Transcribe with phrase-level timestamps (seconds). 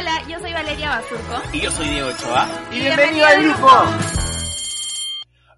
[0.00, 1.42] Hola, yo soy Valeria Basurco.
[1.52, 2.48] Y yo soy Diego Ochoa.
[2.72, 3.68] Y bienvenido al grupo.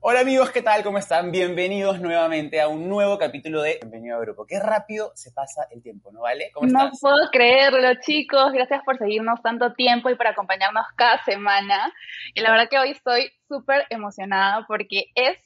[0.01, 0.83] Hola amigos, ¿qué tal?
[0.83, 1.31] ¿Cómo están?
[1.31, 4.45] Bienvenidos nuevamente a un nuevo capítulo de Bienvenido al Grupo.
[4.45, 6.51] Qué rápido se pasa el tiempo, ¿no vale?
[6.53, 6.99] ¿Cómo No estás?
[7.01, 8.53] puedo creerlo, chicos.
[8.53, 11.93] Gracias por seguirnos tanto tiempo y por acompañarnos cada semana.
[12.35, 15.39] Y la verdad que hoy estoy súper emocionada porque es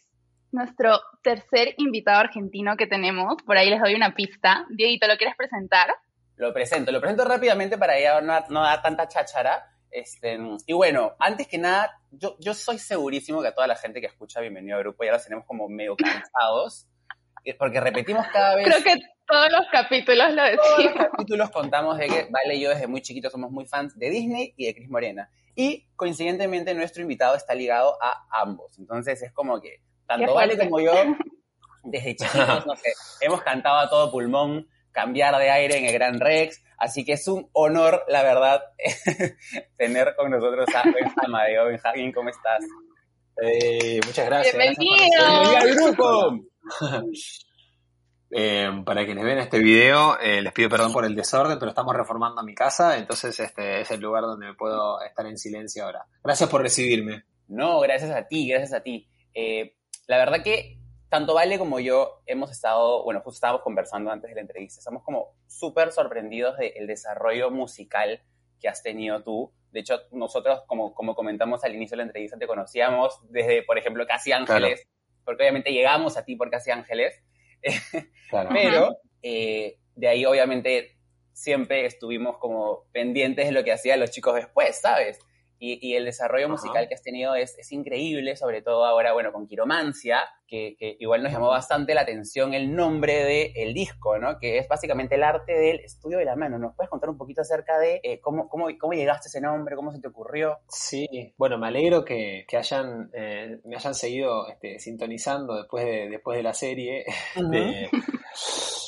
[0.53, 3.34] nuestro tercer invitado argentino que tenemos.
[3.45, 4.65] Por ahí les doy una pista.
[4.70, 5.95] Dieguito, ¿lo quieres presentar?
[6.37, 9.73] Lo presento, lo presento rápidamente para ya no, no dar tanta cháchara.
[9.91, 14.01] Este, y bueno, antes que nada, yo, yo soy segurísimo que a toda la gente
[14.01, 16.87] que escucha Bienvenido al Grupo ya los tenemos como medio cansados,
[17.45, 18.67] eh, porque repetimos cada vez...
[18.67, 21.06] Creo que todos los capítulos lo todos los decimos.
[21.11, 24.53] capítulos contamos de que Vale y yo desde muy chiquitos somos muy fans de Disney
[24.56, 25.31] y de Cris Morena.
[25.55, 28.78] Y coincidentemente nuestro invitado está ligado a ambos.
[28.78, 30.93] Entonces es como que tanto Vale como yo,
[31.84, 36.19] desde chiquitos, no sé, hemos cantado a todo pulmón, cambiar de aire en el Gran
[36.19, 36.64] Rex.
[36.78, 38.62] Así que es un honor, la verdad,
[39.77, 41.66] tener con nosotros a Benjamín Amadeo.
[41.66, 42.64] Benjamín, ¿cómo estás?
[43.42, 44.56] Eh, muchas gracias.
[44.56, 45.05] Bienvenido.
[45.05, 45.70] gracias por ¡Bienvenido recibirme.
[45.70, 46.44] al grupo!
[48.28, 51.94] Eh, para quienes ven este video, eh, les pido perdón por el desorden, pero estamos
[51.94, 56.05] reformando mi casa, entonces este es el lugar donde puedo estar en silencio ahora.
[56.25, 57.22] Gracias por recibirme.
[57.47, 59.08] No, gracias a ti, gracias a ti.
[59.33, 59.77] Eh,
[60.08, 60.77] la verdad que
[61.17, 65.03] tanto Vale como yo hemos estado, bueno, justo estábamos conversando antes de la entrevista, estamos
[65.03, 68.20] como súper sorprendidos del desarrollo musical
[68.61, 69.50] que has tenido tú.
[69.70, 73.78] De hecho, nosotros, como, como comentamos al inicio de la entrevista, te conocíamos desde, por
[73.78, 74.87] ejemplo, Casi Ángeles,
[75.25, 77.15] porque obviamente llegamos a ti por Casi Ángeles,
[78.28, 78.50] Claro.
[78.53, 80.98] pero eh, de ahí obviamente
[81.33, 85.19] siempre estuvimos como pendientes de lo que hacían los chicos después, ¿sabes?
[85.59, 86.53] Y, y el desarrollo Ajá.
[86.53, 90.97] musical que has tenido es, es increíble, sobre todo ahora, bueno, con Quiromancia, que, que
[91.00, 94.39] igual nos llamó bastante la atención el nombre del disco, ¿no?
[94.39, 96.59] Que es básicamente el arte del estudio de la mano.
[96.59, 99.77] ¿Nos puedes contar un poquito acerca de eh, cómo, cómo, cómo llegaste a ese nombre,
[99.77, 100.59] cómo se te ocurrió?
[100.69, 106.09] Sí, bueno, me alegro que, que hayan, eh, me hayan seguido este, sintonizando después de,
[106.09, 107.05] después de la serie.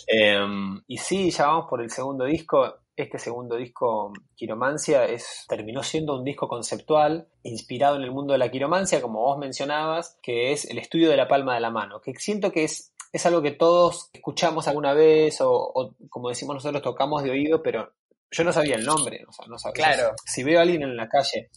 [0.08, 2.74] Este, em, y sí, ya vamos por el segundo disco.
[2.98, 8.40] Este segundo disco, Quiromancia, es, terminó siendo un disco conceptual inspirado en el mundo de
[8.40, 12.00] la quiromancia, como vos mencionabas, que es el estudio de la palma de la mano,
[12.00, 16.56] que siento que es, es algo que todos escuchamos alguna vez o, o, como decimos
[16.56, 17.92] nosotros, tocamos de oído, pero
[18.32, 19.94] yo no sabía el nombre, o sea, no sabía.
[19.94, 20.16] Claro.
[20.26, 21.50] Si veo a alguien en la calle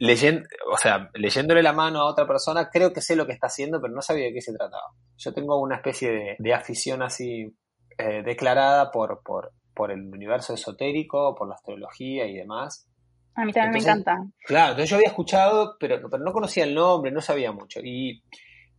[0.00, 3.46] leyendo, o sea, leyéndole la mano a otra persona, creo que sé lo que está
[3.46, 4.90] haciendo, pero no sabía de qué se trataba.
[5.16, 7.56] Yo tengo una especie de, de afición así
[7.96, 12.86] eh, declarada por, por, por el universo esotérico, por la astrología y demás.
[13.36, 14.32] A mí también Entonces- me encanta.
[14.44, 17.78] Claro, entonces yo había escuchado, pero, pero no conocía el nombre, no sabía mucho.
[17.84, 18.24] Y,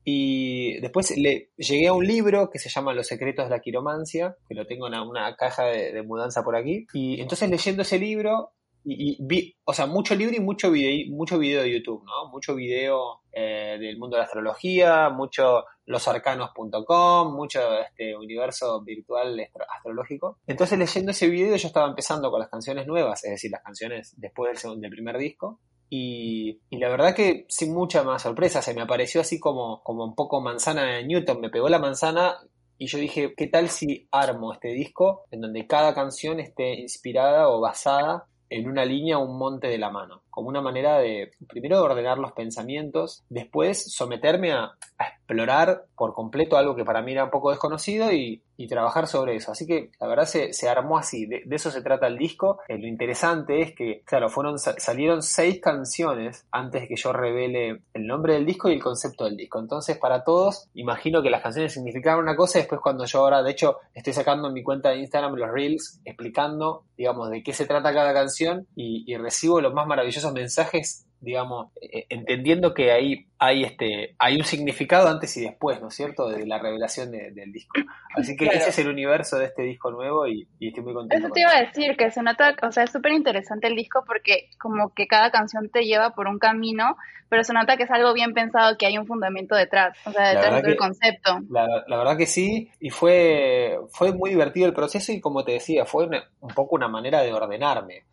[0.04, 4.36] y después le, llegué a un libro que se llama Los secretos de la quiromancia,
[4.48, 6.86] que lo tengo en una, caja de, de mudanza por aquí.
[6.94, 8.52] Y entonces leyendo ese libro,
[8.84, 12.30] y, y vi, o sea, mucho libro y mucho video, mucho video de YouTube, ¿no?
[12.32, 19.66] Mucho video eh, del mundo de la astrología, mucho losarcanos.com, mucho este universo virtual astro-
[19.76, 20.38] astrológico.
[20.48, 24.14] Entonces leyendo ese video yo estaba empezando con las canciones nuevas, es decir, las canciones
[24.18, 25.60] después del, segundo, del primer disco.
[25.92, 30.06] Y, y la verdad que sin mucha más sorpresa, se me apareció así como, como
[30.06, 32.38] un poco manzana de Newton, me pegó la manzana
[32.78, 37.50] y yo dije, ¿qué tal si armo este disco en donde cada canción esté inspirada
[37.50, 40.24] o basada en una línea un monte de la mano?
[40.30, 46.14] Como una manera de, primero, de ordenar los pensamientos, después someterme a, a explorar por
[46.14, 49.52] completo algo que para mí era un poco desconocido y, y trabajar sobre eso.
[49.52, 52.60] Así que la verdad se, se armó así, de, de eso se trata el disco.
[52.68, 57.12] Eh, lo interesante es que, claro, fueron, sa- salieron seis canciones antes de que yo
[57.14, 59.60] revele el nombre del disco y el concepto del disco.
[59.60, 63.52] Entonces, para todos, imagino que las canciones significaban una cosa después cuando yo ahora, de
[63.52, 67.66] hecho, estoy sacando en mi cuenta de Instagram los reels explicando, digamos, de qué se
[67.66, 73.26] trata cada canción y, y recibo los más maravillosos mensajes digamos, eh, entendiendo que ahí
[73.40, 77.52] hay, este, hay un significado antes y después, ¿no es cierto?, de la revelación del
[77.52, 77.80] disco.
[78.16, 81.26] Así que ese es el universo de este disco nuevo y, estoy muy contento.
[81.26, 84.04] Eso te iba a decir, que se nota, o sea, es súper interesante el disco
[84.06, 86.96] porque como que cada canción te lleva por un camino,
[87.28, 90.30] pero se nota que es algo bien pensado, que hay un fundamento detrás, o sea,
[90.30, 91.40] detrás del concepto.
[91.50, 95.86] La, verdad que sí, y fue, fue muy divertido el proceso y como te decía,
[95.86, 96.08] fue
[96.40, 98.06] un poco una manera de ordenarme.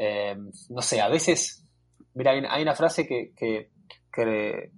[0.00, 0.36] Eh,
[0.70, 1.66] no sé, a veces,
[2.14, 3.70] mira, hay, una frase que, que,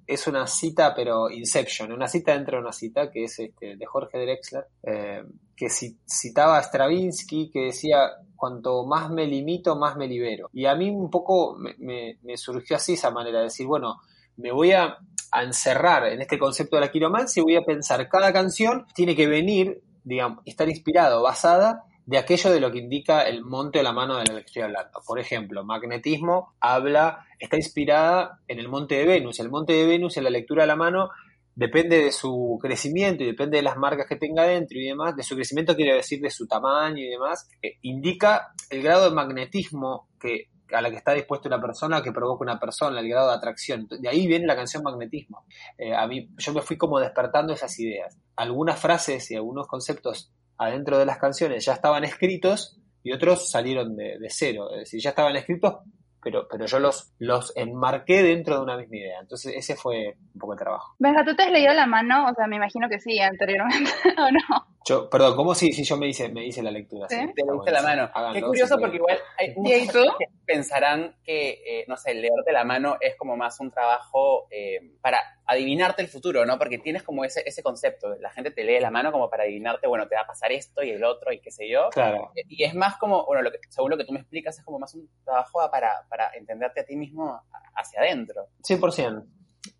[0.06, 3.86] es una cita, pero Inception, una cita dentro de una cita, que es este, de
[3.86, 5.22] Jorge Drexler, eh,
[5.56, 10.50] que citaba a Stravinsky, que decía, cuanto más me limito, más me libero.
[10.52, 14.00] Y a mí un poco me, surgió así esa manera de decir, bueno,
[14.36, 14.98] me voy a,
[15.32, 19.16] a encerrar en este concepto de la quiromancia y voy a pensar, cada canción tiene
[19.16, 23.84] que venir, digamos, estar inspirado, basada de aquello de lo que indica el monte o
[23.84, 25.00] la mano de lo que estoy hablando.
[25.06, 29.38] Por ejemplo, magnetismo habla, está inspirada en el monte de Venus.
[29.38, 31.10] El monte de Venus en la lectura de la mano
[31.54, 35.14] depende de su crecimiento y depende de las marcas que tenga dentro y demás.
[35.14, 37.48] De su crecimiento quiere decir de su tamaño y demás.
[37.82, 42.42] indica el grado de magnetismo que a la que está dispuesta una persona que provoca
[42.42, 43.86] una persona, el grado de atracción.
[43.88, 45.44] De ahí viene la canción Magnetismo.
[45.78, 48.16] Eh, a mí, yo me fui como despertando esas ideas.
[48.34, 53.96] Algunas frases y algunos conceptos adentro de las canciones ya estaban escritos y otros salieron
[53.96, 54.70] de, cero.
[54.72, 55.76] Es decir, ya estaban escritos,
[56.22, 59.20] pero, pero yo los, los enmarqué dentro de una misma idea.
[59.20, 60.94] Entonces ese fue un poco el trabajo.
[60.98, 62.26] Benja, ¿tú te has leído la mano?
[62.30, 64.66] O sea, me imagino que sí, anteriormente, ¿o no?
[64.86, 67.06] Yo, perdón, ¿cómo si, si yo me hice, me hice la lectura?
[67.08, 67.16] ¿Sí?
[67.16, 68.10] Te leíste la mano.
[68.34, 72.96] Qué curioso porque igual hay muchos que pensarán que, eh, no sé, leerte la mano
[73.00, 75.18] es como más un trabajo eh, para
[75.50, 76.58] adivinarte el futuro, ¿no?
[76.58, 79.86] Porque tienes como ese, ese concepto, la gente te lee la mano como para adivinarte,
[79.86, 81.88] bueno, te va a pasar esto y el otro y qué sé yo.
[81.90, 82.32] Claro.
[82.34, 84.78] Y es más como, bueno, lo que, según lo que tú me explicas, es como
[84.78, 87.42] más un trabajo para, para entenderte a ti mismo
[87.74, 88.46] hacia adentro.
[88.62, 89.24] 100%.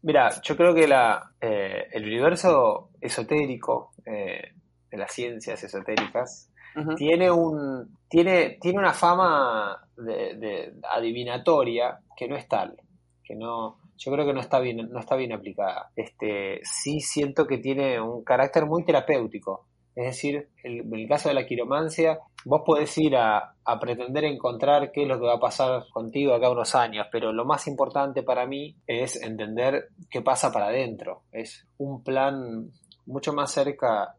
[0.03, 6.51] Mira, yo creo que la, eh, el universo esotérico de las ciencias esotéricas,
[6.97, 12.77] tiene, un, tiene, tiene una fama de, adivinatoria que no es tal,
[13.25, 15.91] que no, yo creo que no está bien, no está bien aplicada.
[15.95, 19.67] Este, sí siento que tiene un carácter muy terapéutico.
[19.95, 24.91] Es decir, en el caso de la quiromancia, vos podés ir a, a, pretender encontrar
[24.91, 28.23] qué es lo que va a pasar contigo acá unos años, pero lo más importante
[28.23, 31.25] para mí es entender qué pasa para adentro.
[31.31, 32.71] Es un plan
[33.05, 34.15] mucho más cerca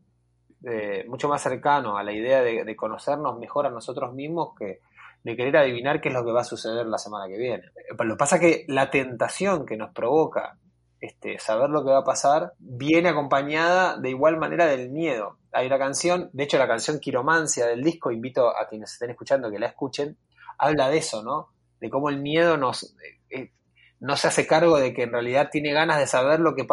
[1.07, 4.79] mucho más cercano a la idea de, conocernos mejor a nosotros mismos que
[5.23, 7.63] de querer adivinar qué es lo que va a suceder la semana que viene.
[7.97, 10.57] Lo que pasa es que la tentación que nos provoca
[10.99, 15.37] este, saber lo que va a pasar viene acompañada de igual manera del miedo.
[15.51, 19.49] Hay una canción, de hecho la canción Quiromancia del disco, invito a quienes estén escuchando
[19.51, 20.17] que la escuchen,
[20.57, 21.49] habla de eso, ¿no?
[21.79, 23.51] De cómo el miedo nos, eh, eh,
[23.99, 26.67] no se hace cargo de que en realidad tiene ganas de saber lo que,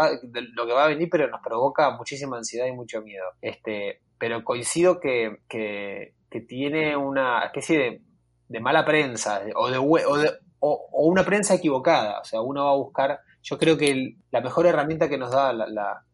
[0.52, 3.24] lo que va a venir, pero nos provoca muchísima ansiedad y mucho miedo.
[3.40, 6.14] Este, pero coincido que, que,
[6.46, 8.02] tiene una especie de,
[8.60, 12.20] mala prensa o, de, o, o, una prensa equivocada.
[12.20, 15.52] O sea, uno va a buscar, yo creo que la mejor herramienta que nos da
[15.52, 16.04] la, la,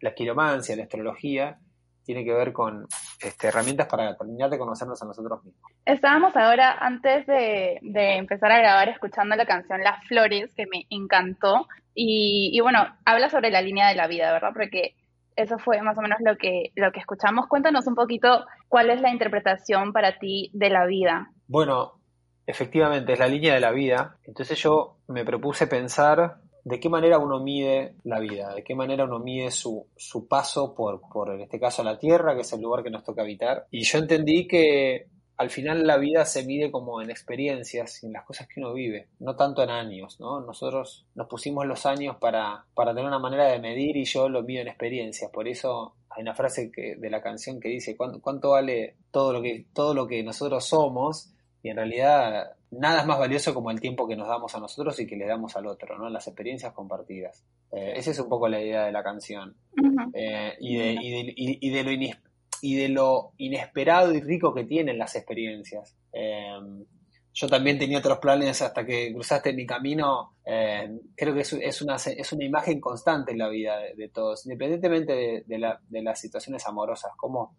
[0.00, 1.58] la la astrología,
[2.04, 2.86] tiene que ver con
[3.20, 5.72] este, herramientas para terminar de conocernos a nosotros mismos.
[5.86, 11.66] Estábamos ahora, antes de, empezar a grabar, escuchando la canción Las Flores, que me encantó,
[11.94, 14.50] y, bueno, habla sobre la línea de la vida, ¿verdad?
[14.52, 14.94] Porque
[15.36, 17.46] eso fue más o menos lo que, lo que escuchamos.
[17.48, 21.30] Cuéntanos un poquito cuál es la interpretación para ti de la vida.
[21.46, 22.00] Bueno,
[22.46, 24.18] efectivamente es la línea de la vida.
[24.24, 29.04] Entonces yo me propuse pensar de qué manera uno mide la vida, de qué manera
[29.04, 32.62] uno mide su, su paso por, por, en este caso, la Tierra, que es el
[32.62, 33.66] lugar que nos toca habitar.
[33.70, 38.24] Y yo entendí que al final la vida se mide como en experiencias, en las
[38.24, 40.40] cosas que uno vive, no tanto en años, ¿no?
[40.40, 44.42] Nosotros nos pusimos los años para, para tener una manera de medir y yo lo
[44.42, 48.20] mido en experiencias, por eso hay una frase que, de la canción que dice ¿cuánto,
[48.20, 53.06] cuánto vale todo lo que todo lo que nosotros somos y en realidad nada es
[53.06, 55.66] más valioso como el tiempo que nos damos a nosotros y que le damos al
[55.66, 56.08] otro, ¿no?
[56.08, 57.42] Las experiencias compartidas.
[57.72, 59.56] Eh, esa es un poco la idea de la canción.
[60.12, 61.90] Eh, y, de, y, de, lo
[62.64, 65.94] y de lo inesperado y rico que tienen las experiencias.
[66.14, 66.58] Eh,
[67.34, 70.36] yo también tenía otros planes hasta que cruzaste mi camino.
[70.42, 76.02] creo que es, una, es una imagen constante en la vida de, todos, independientemente de,
[76.02, 77.12] las situaciones amorosas.
[77.18, 77.54] Como,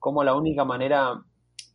[0.00, 1.22] como la única manera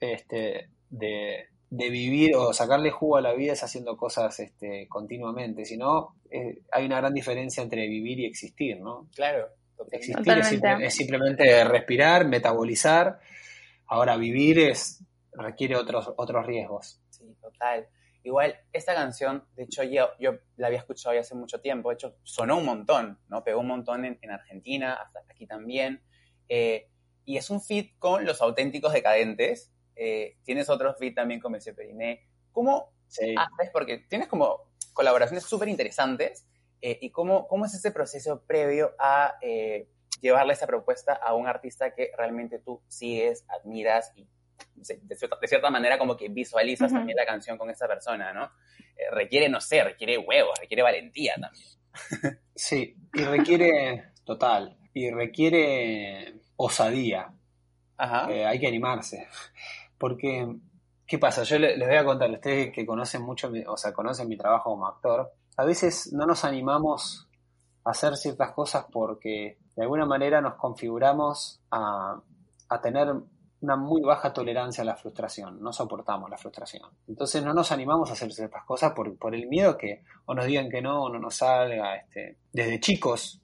[0.01, 5.63] este, de, de vivir o sacarle jugo a la vida es haciendo cosas este, continuamente.
[5.63, 9.07] Si no, eh, hay una gran diferencia entre vivir y existir, ¿no?
[9.15, 9.47] Claro.
[9.91, 10.37] Existir
[10.81, 13.19] es, simplemente respirar, metabolizar.
[13.87, 15.03] Ahora, vivir es
[15.33, 16.99] requiere otros, otros riesgos.
[17.09, 17.87] Sí, total.
[18.23, 21.95] igual esta canción, de hecho yo, yo la había escuchado ya hace mucho tiempo, de
[21.95, 23.43] hecho sonó un montón, ¿no?
[23.43, 26.01] Pegó un montón en, en Argentina, hasta aquí también.
[26.49, 26.89] Eh,
[27.25, 29.71] y es un fit con Los Auténticos Decadentes.
[29.95, 32.25] Eh, tienes otro fit también con Monsieur Periné.
[32.51, 33.69] ¿Cómo haces?
[33.73, 36.45] Porque tienes como colaboraciones súper interesantes.
[36.81, 39.35] Eh, ¿Y cómo, cómo es ese proceso previo a
[40.21, 44.27] llevarle esa propuesta a un artista que realmente tú sigues, admiras y
[44.75, 48.45] de cierta, manera como que visualizas también la canción con esa persona, ¿no?
[48.95, 51.65] Eh, requiere, no sé, requiere huevos, requiere valentía también.
[52.55, 57.31] Sí, y requiere, total, y requiere osadía.
[57.97, 58.31] Ajá.
[58.31, 59.27] Eh, hay que animarse.
[59.99, 60.55] Porque,
[61.05, 61.43] ¿qué pasa?
[61.43, 64.87] Yo les, voy a contar, ustedes que conocen mucho, o sea, conocen mi trabajo como
[64.87, 67.27] actor, a veces no nos animamos
[67.83, 72.21] a hacer ciertas cosas porque de alguna manera nos configuramos a,
[72.69, 73.13] a tener
[73.59, 76.89] una muy baja tolerancia a la frustración, no soportamos la frustración.
[77.07, 80.45] Entonces no nos animamos a hacer ciertas cosas por, por el miedo que o nos
[80.45, 81.95] digan que no, o no nos salga.
[81.95, 83.41] Este, desde chicos,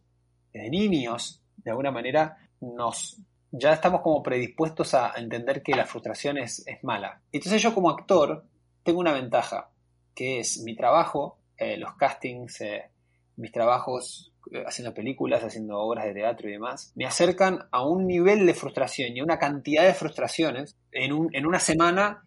[0.53, 3.17] desde niños, de alguna manera nos
[3.51, 7.21] ya estamos como predispuestos a entender que la frustración es, es mala.
[7.31, 8.45] Entonces yo como actor
[8.83, 9.69] tengo una ventaja,
[10.15, 12.89] que es mi trabajo, eh, los castings, eh,
[13.37, 18.05] mis trabajos eh, haciendo películas, haciendo obras de teatro y demás, me acercan a un
[18.05, 20.75] nivel de frustración y a una cantidad de frustraciones.
[20.91, 22.25] En, un, en una semana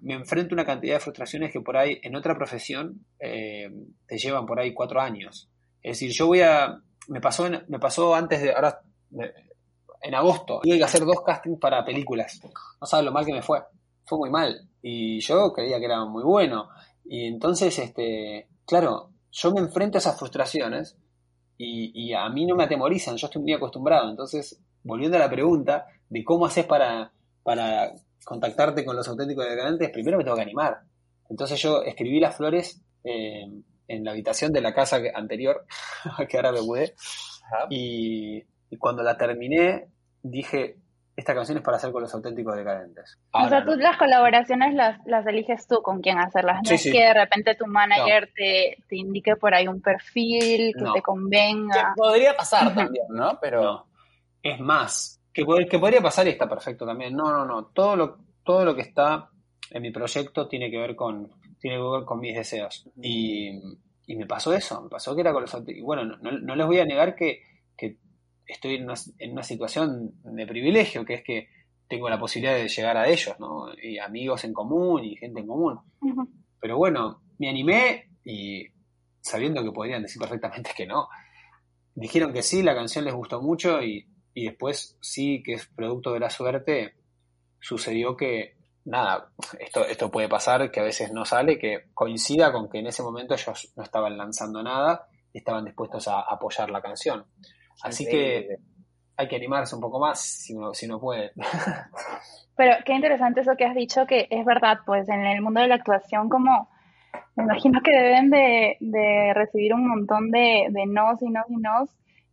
[0.00, 4.46] me enfrento a una cantidad de frustraciones que por ahí en otra profesión te llevan
[4.46, 5.50] por ahí cuatro años.
[5.82, 6.80] Es decir, yo voy a...
[7.08, 8.52] Me pasó, me pasó antes de...
[8.52, 8.80] Ahora,
[10.00, 12.40] en agosto, tuve que hacer dos castings para películas.
[12.80, 13.62] No sabes lo mal que me fue.
[14.04, 14.68] Fue muy mal.
[14.80, 16.68] Y yo creía que era muy bueno.
[17.08, 20.96] Y entonces, este, claro, yo me enfrento a esas frustraciones
[21.56, 24.10] y, a mí no me atemorizan, yo estoy muy acostumbrado.
[24.10, 27.12] Entonces, volviendo a la pregunta de cómo haces para,
[27.42, 27.92] para
[28.24, 30.80] contactarte con los auténticos decadentes, primero me tengo que animar.
[31.28, 33.46] Entonces yo escribí las flores eh,
[33.88, 35.64] en la habitación de la casa anterior,
[36.28, 36.94] que ahora me mudé,
[37.70, 39.88] y, y cuando la terminé
[40.22, 40.76] dije,
[41.18, 43.18] esta canción es para hacer con los auténticos decadentes.
[43.32, 46.60] o sea, tú las colaboraciones las, las eliges tú con quién hacerlas.
[46.64, 50.84] No es que de repente tu manager te, te, indique por ahí un perfil que
[50.94, 51.74] te convenga.
[51.74, 53.36] Que podría pasar también, ¿no?
[53.40, 53.86] Pero.
[54.40, 57.16] Es más, que, que podría pasar y está perfecto también.
[57.16, 57.64] No, no, no.
[57.66, 59.28] Todo lo, todo lo que está
[59.72, 62.88] en mi proyecto tiene que ver con, tiene que ver con mis deseos.
[63.02, 63.60] Y,
[64.06, 65.84] y me pasó eso, me pasó que era con los auténticos.
[65.84, 67.42] Bueno, no, no les voy a negar que,
[67.76, 67.96] que
[68.48, 68.84] estoy en
[69.30, 71.48] una, situación de privilegio, que es que
[71.86, 73.66] tengo la posibilidad de llegar a ellos, ¿no?
[73.80, 75.78] Y amigos en común y gente en común.
[76.58, 78.66] Pero bueno, me animé y
[79.20, 81.08] sabiendo que podrían decir perfectamente que no.
[81.94, 86.12] Dijeron que sí, la canción les gustó mucho y, y después sí que es producto
[86.12, 86.94] de la suerte,
[87.60, 92.68] sucedió que, nada, esto, esto puede pasar, que a veces no sale, que coincida con
[92.68, 96.80] que en ese momento ellos no estaban lanzando nada y estaban dispuestos a apoyar la
[96.80, 97.26] canción.
[97.82, 98.58] Así que
[99.16, 101.32] hay que animarse un poco más si uno, si no puede.
[102.56, 105.68] Pero qué interesante eso que has dicho, que es verdad, pues en el mundo de
[105.68, 106.68] la actuación como
[107.36, 111.90] me imagino que deben de, recibir un montón de, de nos y nos y nos,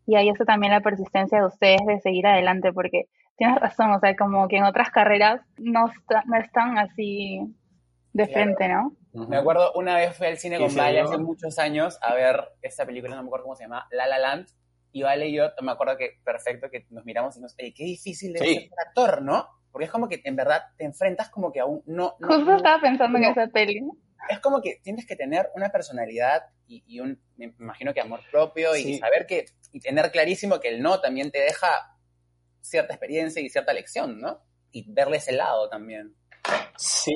[0.08, 4.00] y ahí está también la persistencia de ustedes de seguir adelante, porque tienes razón, o
[4.00, 5.86] sea, como que en otras carreras no,
[6.26, 7.40] no están así
[8.14, 8.94] de frente, ¿no?
[9.14, 12.86] Me acuerdo, una vez fui al cine con Vale hace muchos años a ver esta
[12.86, 14.48] película, no me acuerdo cómo se llama, La La Land,
[14.96, 17.84] y Vale y yo, me acuerdo que perfecto que nos miramos y nos, oye, qué
[17.84, 19.46] difícil es ser actor, ¿no?
[19.70, 22.16] Porque es como que en verdad te enfrentas como que aún no...
[22.18, 23.82] no Justo estaba pensando en esa peli.
[24.30, 28.74] Es como que tienes que tener una personalidad y, un, me imagino que amor propio
[28.74, 31.98] y saber que, y tener clarísimo que el no también te deja
[32.62, 34.40] cierta experiencia y cierta lección, ¿no?
[34.72, 36.16] Y verle ese lado también.
[36.78, 37.12] Sí,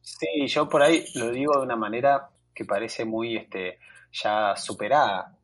[0.00, 3.78] sí, yo por ahí lo digo de una manera que parece muy este,
[4.10, 5.38] ya superada,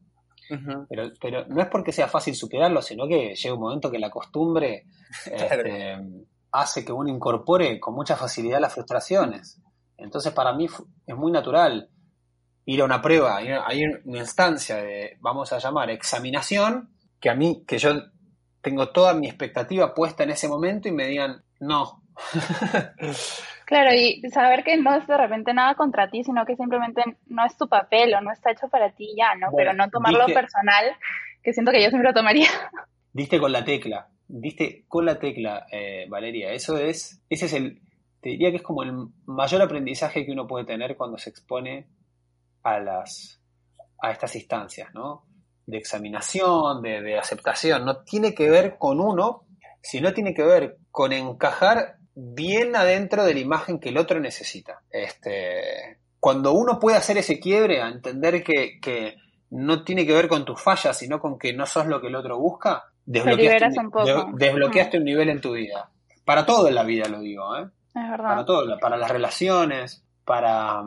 [0.88, 4.10] pero, pero no es porque sea fácil superarlo, sino que llega un momento que la
[4.10, 4.86] costumbre
[5.26, 5.98] este,
[6.52, 9.60] hace que uno incorpore con mucha facilidad las frustraciones.
[9.96, 10.66] Entonces para mí
[11.06, 11.90] es muy natural
[12.64, 17.64] ir a una prueba, hay una instancia de, vamos a llamar, examinación, que a mí,
[17.66, 17.92] que yo
[18.60, 22.02] tengo toda mi expectativa puesta en ese momento y me digan, no.
[23.68, 27.44] Claro, y saber que no es de repente nada contra ti, sino que simplemente no
[27.44, 29.48] es tu papel o no está hecho para ti ya, ¿no?
[29.54, 30.86] Pero no tomarlo personal,
[31.42, 32.48] que siento que yo siempre lo tomaría.
[33.12, 36.50] Diste con la tecla, diste con la tecla, eh, Valeria.
[36.52, 37.82] Eso es, ese es el,
[38.22, 38.92] te diría que es como el
[39.26, 41.88] mayor aprendizaje que uno puede tener cuando se expone
[42.62, 43.42] a las,
[44.00, 45.26] a estas instancias, ¿no?
[45.66, 47.84] De examinación, de, de aceptación.
[47.84, 49.46] No tiene que ver con uno,
[49.82, 54.82] sino tiene que ver con encajar bien adentro de la imagen que el otro necesita.
[54.90, 59.16] Este, cuando uno puede hacer ese quiebre a entender que, que
[59.50, 62.16] no tiene que ver con tus fallas, sino con que no sos lo que el
[62.16, 64.30] otro busca, desbloqueaste, un, poco.
[64.34, 65.90] desbloqueaste un nivel en tu vida.
[66.24, 67.68] Para todo en la vida lo digo, ¿eh?
[67.94, 68.28] Es verdad.
[68.28, 70.82] Para todo, para las relaciones, para,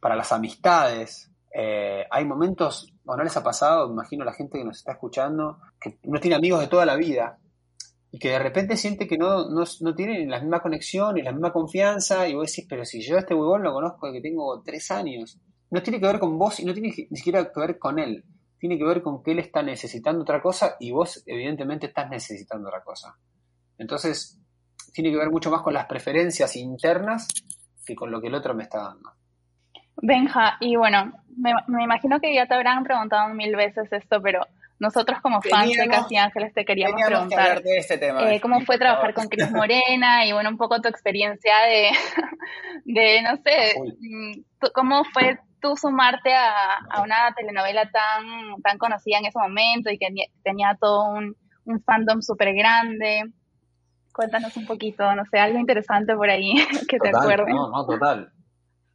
[0.00, 1.30] para las amistades.
[1.52, 5.60] Eh, hay momentos, o no les ha pasado, imagino la gente que nos está escuchando,
[5.80, 7.38] que no tiene amigos de toda la vida
[8.10, 11.52] y que de repente siente que no, no, no la misma conexión y la misma
[11.52, 14.62] confianza y vos decís, pero si yo a este huevón lo conozco desde que tengo
[14.62, 15.38] tres años,
[15.70, 18.24] no tiene que ver con vos y no tiene ni siquiera que ver con él,
[18.58, 22.68] tiene que ver con que él está necesitando otra cosa y vos evidentemente estás necesitando
[22.68, 23.14] otra cosa.
[23.76, 24.40] Entonces,
[24.92, 27.28] tiene que ver mucho más con las preferencias internas
[27.84, 29.12] que con lo que el otro me está dando.
[30.00, 34.40] Benja, y bueno, me, me imagino que ya te habrán preguntado mil veces esto, pero
[34.78, 39.12] nosotros como fans de Casi Ángeles te queríamos preguntar este tema, eh, cómo fue trabajar
[39.14, 41.90] con Cris Morena y bueno, un poco tu experiencia de,
[42.84, 49.18] de no sé, mm, cómo fue tú sumarte a, a, una telenovela tan, tan conocida
[49.18, 50.08] en ese momento y que
[50.44, 53.24] tenía todo un, un fandom súper grande.
[54.12, 56.54] Cuéntanos un poquito, no sé, algo interesante por ahí
[56.88, 57.54] que te acuerdes.
[57.54, 58.32] No, no, total.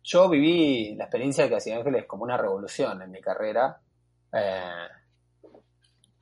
[0.03, 3.79] Yo viví la experiencia de Casi Ángeles como una revolución en mi carrera.
[4.33, 4.87] Eh,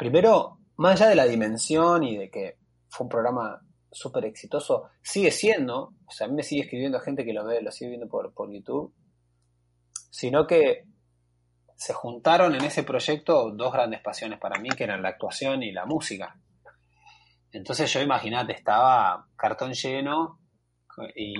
[0.01, 2.57] primero, más allá de la dimensión y de que
[2.89, 7.23] fue un programa súper exitoso, sigue siendo, o sea, a mí me sigue escribiendo gente
[7.23, 8.95] que lo ve, lo sigue viendo por, por YouTube,
[10.09, 10.85] sino que
[11.75, 15.71] se juntaron en ese proyecto dos grandes pasiones para mí, que eran la actuación y
[15.71, 16.35] la música.
[17.51, 20.39] Entonces yo, imagínate, estaba cartón lleno
[21.15, 21.35] y,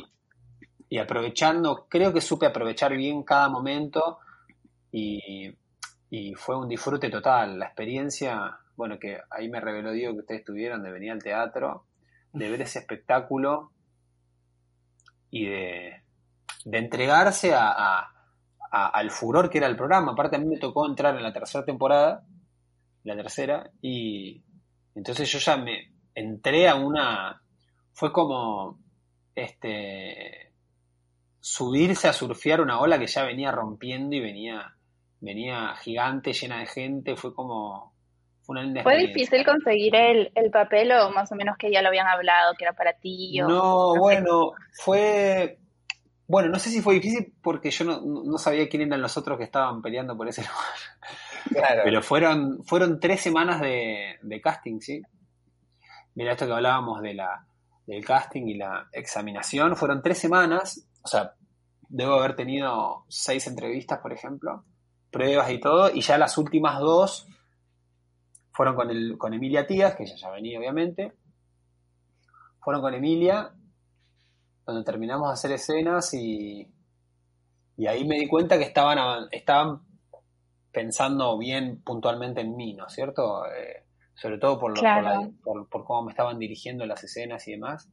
[0.88, 4.20] y, aprovechando, creo que supe aprovechar bien cada momento
[4.92, 5.50] y,
[6.14, 7.58] y fue un disfrute total.
[7.58, 11.86] La experiencia, bueno, que ahí me reveló Diego que ustedes tuvieron de venir al teatro,
[12.34, 13.72] de ver ese espectáculo
[15.30, 16.04] y de,
[16.66, 18.12] de entregarse a,
[18.70, 20.12] al furor que era el programa.
[20.12, 22.26] Aparte a mí me tocó entrar en la tercera temporada,
[23.04, 24.44] la tercera, y
[24.94, 27.42] entonces yo ya me entré a una...
[27.94, 28.80] Fue como
[29.34, 30.52] este
[31.40, 34.76] subirse a surfear una ola que ya venía rompiendo y venía
[35.22, 37.94] venía gigante, llena de gente, fue como...
[38.42, 41.90] Fue, una ¿Fue difícil conseguir el, el, papel o más o menos que ya lo
[41.90, 43.40] habían hablado, que era para ti?
[43.42, 45.60] O, no, bueno, fue...
[46.28, 49.38] Bueno, no sé si fue difícil porque yo no, no, sabía quién eran los otros
[49.38, 50.42] que estaban peleando por ese
[51.52, 51.66] lugar.
[51.68, 51.82] Claro.
[51.84, 55.02] Pero fueron, fueron tres semanas de, de casting, ¿sí?
[56.16, 57.46] Mira, esto que hablábamos de la,
[57.86, 61.34] del casting y la examinación, fueron tres semanas, o sea,
[61.90, 64.64] debo haber tenido seis entrevistas, por ejemplo,
[65.12, 67.28] pruebas y todo, y ya las últimas dos
[68.52, 71.14] fueron con, el, con Emilia Tías, que ella ya venía obviamente,
[72.60, 73.52] fueron con Emilia,
[74.66, 76.68] donde terminamos de hacer escenas y,
[77.78, 79.82] y ahí me di cuenta que estaban, estaban
[80.72, 83.46] pensando bien puntualmente en mí, ¿no es cierto?
[83.48, 83.84] Eh,
[84.16, 84.74] sobre todo por,
[85.44, 87.90] por, por, cómo me estaban dirigiendo las escenas y demás.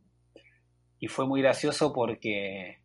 [1.01, 2.78] Y fue muy gracioso porque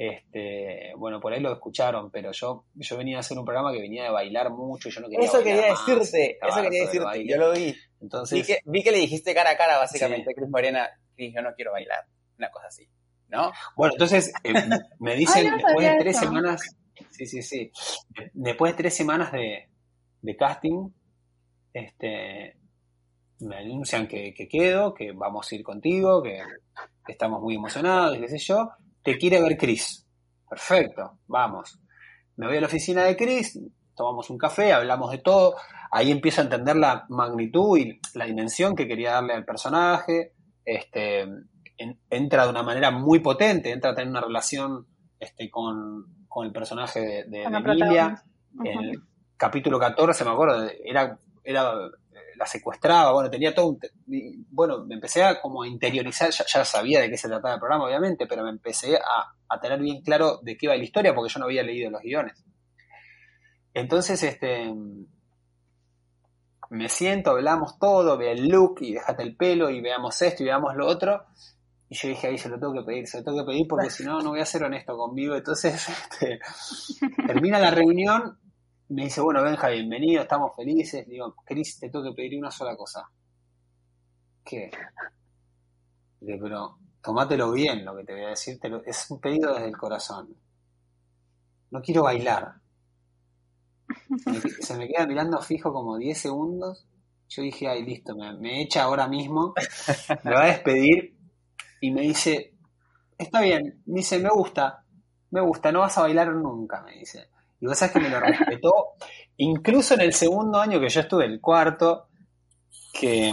[0.00, 3.80] este, bueno, por ahí lo escucharon, pero yo, yo venía a hacer un programa que
[3.80, 7.36] venía de bailar mucho y yo no quería Eso quería decirte, eso quería decirte, yo
[7.36, 7.74] lo vi.
[8.00, 11.52] Entonces, vi que, le dijiste cara a cara básicamente a Cris Morena, Cris, yo no
[11.56, 11.98] quiero bailar,
[12.38, 12.88] una cosa así,
[13.26, 13.50] ¿no?
[13.76, 14.52] Bueno, entonces eh,
[15.00, 16.76] me dicen después de tres semanas,
[17.10, 17.72] sí, sí, sí,
[18.34, 19.68] después de tres semanas de,
[20.22, 20.90] de casting,
[21.72, 22.56] este,
[23.40, 26.40] me anuncian que, que, quedo, que vamos a ir contigo, que,
[27.04, 28.70] que estamos muy emocionados, qué sé yo,
[29.02, 30.06] te quiere ver Chris.
[30.48, 31.78] Perfecto, vamos.
[32.36, 33.58] Me voy a la oficina de Chris,
[33.94, 35.56] tomamos un café, hablamos de todo.
[35.90, 40.32] Ahí empiezo a entender la magnitud y la dimensión que quería darle al personaje.
[40.64, 41.26] Este,
[42.10, 44.86] entra de una manera muy potente, entra a tener una relación
[45.18, 46.04] este, con,
[46.44, 48.22] el personaje de, de, Emilia.
[48.64, 49.02] En el
[49.36, 51.74] capítulo 14, me acuerdo, era, era
[52.38, 53.80] la secuestraba, bueno, tenía todo un...
[54.50, 58.26] Bueno, me empecé a como interiorizar, ya, sabía de qué se trataba el programa, obviamente,
[58.26, 61.40] pero me empecé a, a, tener bien claro de qué iba la historia, porque yo
[61.40, 62.44] no había leído los guiones.
[63.74, 64.72] Entonces, este...
[66.70, 70.46] Me siento, hablamos todo, ve el look y déjate el pelo y veamos esto y
[70.46, 71.24] veamos lo otro.
[71.88, 73.88] Y yo dije, ahí se lo tengo que pedir, se lo tengo que pedir porque
[73.88, 75.34] si no, no voy a ser honesto conmigo.
[75.34, 76.40] Entonces, este,
[77.26, 78.38] termina la reunión
[78.90, 81.06] me dice, bueno, Benja, bienvenido, estamos felices.
[81.06, 83.08] Digo, Cris, te tengo que pedir una sola cosa.
[84.44, 84.70] ¿Qué?
[86.20, 88.58] Digo, pero tomátelo bien lo que te voy a decir.
[88.86, 90.34] es un pedido desde el corazón.
[91.70, 92.54] No quiero bailar.
[94.60, 96.86] Se me, queda mirando fijo como 10 segundos.
[97.28, 99.52] Yo dije, ay, listo, me, me echa ahora mismo.
[100.24, 101.14] Me va a despedir.
[101.82, 102.54] y me dice,
[103.18, 104.84] está bien, me dice, me gusta,
[105.30, 107.28] me gusta, no vas a bailar nunca, me dice.
[107.60, 108.72] Y vos sabés que me lo respetó,
[109.36, 112.08] incluso en el segundo año que yo estuve, el cuarto,
[112.92, 113.32] que...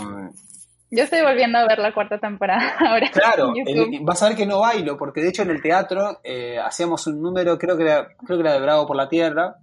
[0.92, 3.10] Yo estoy volviendo a ver la cuarta temporada ahora.
[3.12, 3.54] Claro,
[4.02, 7.22] vas a ver que no bailo, porque de hecho en el teatro eh, hacíamos un
[7.22, 9.58] número, creo que, era, creo que era de Bravo por la Tierra,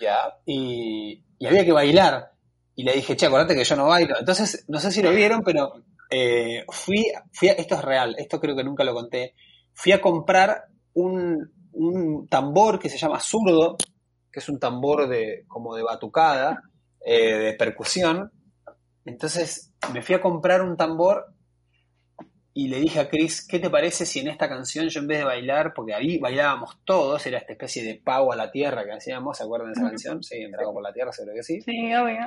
[0.00, 2.32] ya, y, y había que bailar.
[2.74, 4.18] Y le dije, che, acordate que yo no bailo.
[4.18, 8.38] Entonces, no sé si lo vieron, pero eh, fui, fui a, esto es real, esto
[8.38, 9.34] creo que nunca lo conté.
[9.72, 13.76] Fui a comprar un, un tambor que se llama zurdo,
[14.32, 16.62] que es un tambor de, como de batucada,
[17.04, 18.32] eh, de percusión.
[19.04, 21.26] Entonces me fui a comprar un tambor
[22.52, 25.18] y le dije a Chris, ¿qué te parece si en esta canción yo en vez
[25.18, 28.92] de bailar, porque ahí bailábamos todos, era esta especie de pago a la tierra que
[28.92, 30.22] hacíamos, ¿se acuerdan de esa canción?
[30.22, 31.60] Sí, en Drago por la Tierra, seguro que sí.
[31.60, 32.20] Sí, obvio.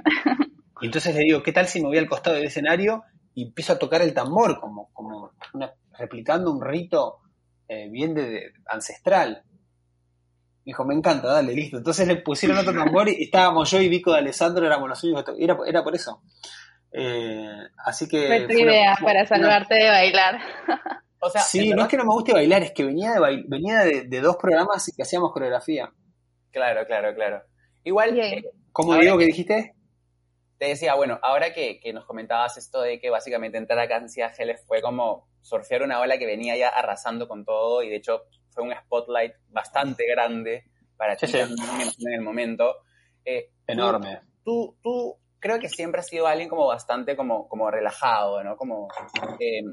[0.81, 3.73] Y entonces le digo, ¿qué tal si me voy al costado del escenario y empiezo
[3.73, 5.31] a tocar el tambor, como, como
[5.97, 7.17] replicando un rito
[7.69, 9.43] eh, bien de, ancestral?
[9.45, 11.77] Me dijo, me encanta, dale, listo.
[11.77, 15.35] Entonces le pusieron otro tambor y estábamos yo y Vico de Alessandro, éramos los únicos.
[15.39, 16.21] Era, era por eso.
[16.91, 17.47] Eh,
[17.85, 18.27] así que.
[18.27, 20.39] Fue tu idea para salvarte de bailar.
[21.21, 23.79] O sea, sí, no es que no me guste bailar, es que venía de, venía
[23.79, 25.91] de, dos programas que hacíamos coreografía.
[26.51, 27.43] Claro, claro, claro.
[27.83, 28.17] Igual.
[28.17, 29.75] Eh, ¿Cómo digo que dijiste?
[30.57, 34.63] Te decía, bueno, ahora que, nos comentabas esto de que básicamente entrar a Cancy Ángeles
[34.65, 38.63] fue como surfear una ola que venía ya arrasando con todo y de hecho fue
[38.63, 40.65] un spotlight bastante grande
[40.97, 42.75] para ti en el momento.
[43.23, 44.19] Eh, Enorme.
[44.43, 48.57] Tú, tú, creo que siempre has sido alguien como bastante como, como relajado, ¿no?
[48.57, 48.89] Como,
[49.39, 49.63] eh,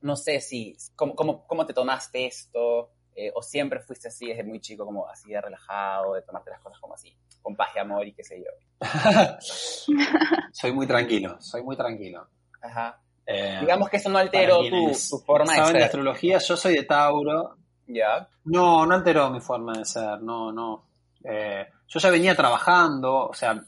[0.00, 2.90] no sé si, ¿cómo, cómo, cómo te tomaste esto?
[3.14, 6.60] Eh, ¿O siempre fuiste así desde muy chico, como así de relajado, de tomarte las
[6.60, 8.50] cosas como así, con paz y amor y qué sé yo?
[10.52, 12.28] soy muy tranquilo, soy muy tranquilo.
[12.60, 13.00] Ajá.
[13.26, 15.76] Eh, Digamos que eso no alteró tu, tu, forma de ser.
[15.76, 17.56] de astrología, yo soy de Tauro.
[17.86, 18.28] ¿Ya?
[18.44, 20.84] No, no alteró mi forma de ser, no, no.
[21.22, 23.62] yo ya venía trabajando, o sea,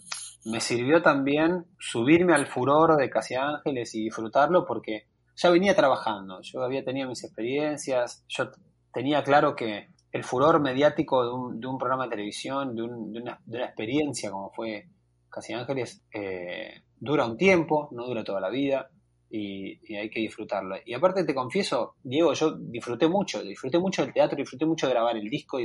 [0.47, 6.41] me sirvió también subirme al furor de Casi Ángeles y disfrutarlo porque ya venía trabajando,
[6.41, 8.51] yo había tenido mis experiencias, yo
[8.93, 14.51] tenía claro que el furor mediático de un, programa de televisión, de, una, experiencia como
[14.51, 14.89] fue
[15.29, 18.89] Casi Ángeles, eh, dura un tiempo, no dura toda la vida.
[19.29, 20.77] Y, hay que disfrutarlo.
[20.85, 24.93] Y aparte te confieso, Diego, yo disfruté mucho, disfruté mucho del teatro, disfruté mucho de
[24.93, 25.59] grabar el disco,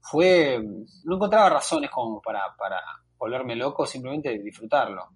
[0.00, 0.62] fue,
[1.04, 2.80] no encontraba razones como para, para,
[3.18, 5.08] volverme loco, simplemente disfrutarlo.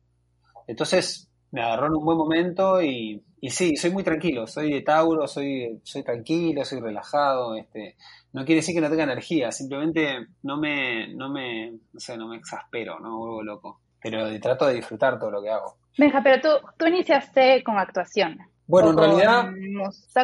[0.67, 4.83] Entonces me agarró en un buen momento y, y sí, soy muy tranquilo, soy de
[4.83, 7.97] Tauro, soy, soy tranquilo, soy relajado, este,
[8.33, 12.29] no quiere decir que no tenga energía, simplemente no me, no me, no sé, no
[12.29, 15.77] me exaspero, no vuelvo loco, pero trato de disfrutar todo lo que hago.
[15.97, 18.39] Benja, pero tú, tú iniciaste con actuación.
[18.67, 19.51] Bueno, en realidad...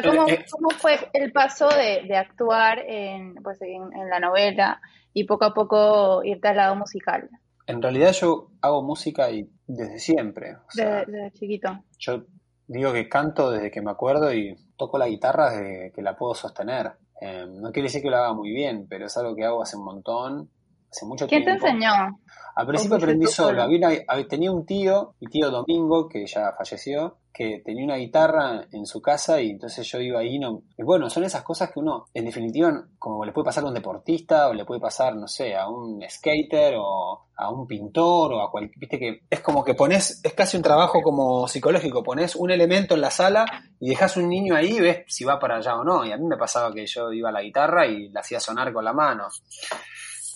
[0.03, 4.19] ¿cómo, eh, eh, ¿cómo, fue el paso de, de actuar en, pues, en, en la
[4.19, 4.81] novela
[5.13, 7.29] y poco a poco irte al lado musical?
[7.67, 10.57] En realidad yo hago música y desde siempre.
[10.73, 11.83] desde, chiquito.
[11.99, 12.23] Yo
[12.65, 16.33] digo que canto desde que me acuerdo y toco la guitarra desde que la puedo
[16.33, 16.93] sostener.
[17.21, 19.77] Eh, no quiere decir que lo haga muy bien, pero es algo que hago hace
[19.77, 20.49] un montón,
[20.91, 21.45] hace mucho tiempo.
[21.45, 22.19] ¿Quién te enseñó?
[22.55, 23.67] Al principio aprendí solo.
[24.27, 29.01] tenía un tío, mi tío Domingo, que ya falleció, que tenía una guitarra en su
[29.01, 30.37] casa y entonces yo iba ahí.
[30.39, 33.67] No, y bueno, son esas cosas que uno, en definitiva, como le puede pasar a
[33.67, 38.33] un deportista o le puede pasar, no sé, a un skater o a un pintor
[38.33, 38.77] o a cualquier.
[38.77, 42.03] Viste que es como que pones, es casi un trabajo como psicológico.
[42.03, 43.45] Pones un elemento en la sala
[43.79, 46.03] y dejas un niño ahí y ves si va para allá o no.
[46.03, 48.73] Y a mí me pasaba que yo iba a la guitarra y la hacía sonar
[48.73, 49.29] con la mano.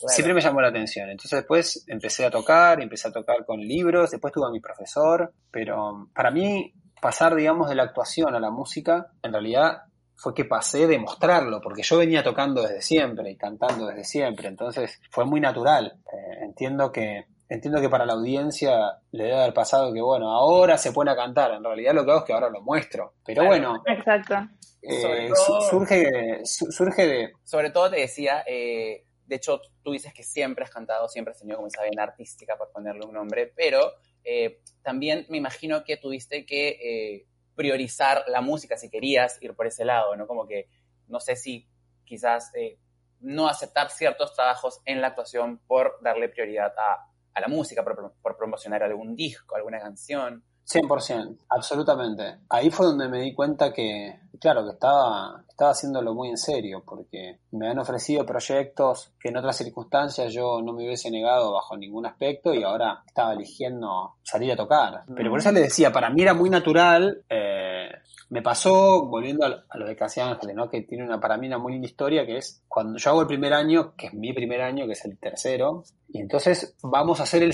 [0.07, 1.09] Siempre me llamó la atención.
[1.09, 5.33] Entonces después empecé a tocar, empecé a tocar con libros, después tuve a mi profesor,
[5.51, 9.83] pero para mí pasar, digamos, de la actuación a la música, en realidad
[10.15, 14.47] fue que pasé de mostrarlo, porque yo venía tocando desde siempre y cantando desde siempre,
[14.47, 15.99] entonces fue muy natural.
[16.05, 20.77] Eh, entiendo que entiendo que para la audiencia le debe haber pasado que, bueno, ahora
[20.77, 23.45] se pone a cantar, en realidad lo que hago es que ahora lo muestro, pero
[23.45, 23.83] bueno.
[23.85, 24.35] Exacto.
[24.81, 25.29] Eh,
[25.69, 27.31] surge, surge de...
[27.43, 31.39] Sobre todo te decía, eh, de hecho, tú dices que siempre has cantado, siempre has
[31.39, 35.97] tenido como esa vena artística, por ponerle un nombre, pero eh, también me imagino que
[35.97, 40.27] tuviste que eh, priorizar la música si querías ir por ese lado, ¿no?
[40.27, 40.67] Como que,
[41.07, 41.67] no sé si
[42.03, 42.79] quizás eh,
[43.19, 47.09] no aceptar ciertos trabajos en la actuación por darle prioridad a,
[47.39, 50.43] la música, por, por, promocionar algún disco, alguna canción.
[50.67, 52.37] 100%, absolutamente.
[52.49, 56.83] Ahí fue donde me di cuenta que, claro que estaba, estaba haciéndolo muy en serio,
[56.85, 61.77] porque me han ofrecido proyectos que en otras circunstancias yo no me hubiese negado bajo
[61.77, 65.03] ningún aspecto y ahora estaba eligiendo salir a tocar.
[65.15, 67.23] Pero por eso le decía, para mí era muy natural.
[67.29, 67.89] Eh,
[68.33, 70.67] me pasó, volviendo a, lo de Casi Ángeles, ¿no?
[70.67, 73.27] que tiene una, para mí una muy linda historia, que es cuando yo hago el
[73.27, 77.23] primer año, que es mi primer año, que es el tercero, y entonces vamos a
[77.23, 77.53] hacer el,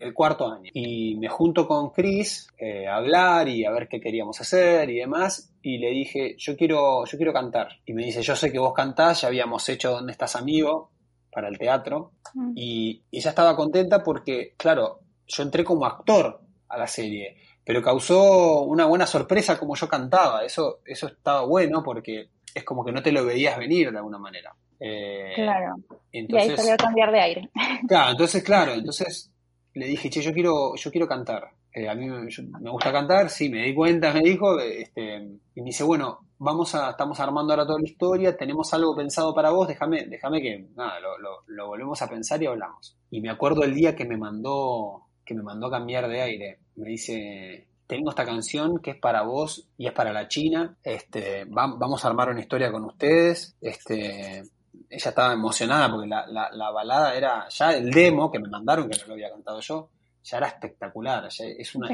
[0.00, 0.70] el, cuarto año.
[0.74, 4.98] Y me junto con Chris eh, a hablar y a ver qué queríamos hacer y
[4.98, 7.68] demás, y le dije, yo quiero, yo quiero cantar.
[7.84, 10.90] Y me dice, yo sé que vos cantás, ya habíamos hecho ¿Dónde estás amigo?
[11.32, 12.52] para el teatro, mm.
[12.54, 18.62] y ella estaba contenta porque, claro, yo entré como actor a la serie pero causó
[18.62, 20.44] una buena sorpresa como yo cantaba.
[20.44, 24.18] Eso, eso estaba bueno porque es como que no te lo veías venir de alguna
[24.18, 24.54] manera.
[24.78, 25.74] Eh, claro.
[26.12, 27.50] Entonces, y ahí salió a cambiar de aire.
[27.88, 29.32] Claro, entonces, claro, entonces
[29.74, 31.50] le dije, che, yo quiero, yo quiero cantar.
[31.76, 35.16] Eh, a mí me, gusta cantar, sí, me di cuenta, me dijo, este,
[35.54, 39.34] y me dice, bueno, vamos a, estamos armando ahora toda la historia, tenemos algo pensado
[39.34, 42.96] para vos, déjame, déjame que, nada, lo, volvemos a pensar y hablamos.
[43.10, 46.60] Y me acuerdo el día que me mandó que me mandó a cambiar de aire.
[46.76, 50.78] Me dice, tengo esta canción que es para vos y es para la China.
[50.82, 53.54] Este, vamos a armar una historia con ustedes.
[53.60, 54.44] Este,
[54.88, 58.96] ella estaba emocionada porque la, la, balada era ya el demo que me mandaron, que
[58.98, 59.90] no lo había cantado yo,
[60.26, 61.26] ya era espectacular.
[61.26, 61.88] es una,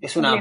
[0.00, 0.36] es una,